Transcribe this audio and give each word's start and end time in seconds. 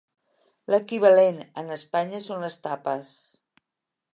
L'equivalent 0.73 1.37
en 1.63 1.69
Espanya 1.77 2.23
són 2.27 2.41
les 2.47 2.59
tapes. 2.65 3.13